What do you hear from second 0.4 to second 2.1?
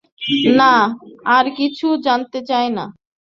না, আর কিছু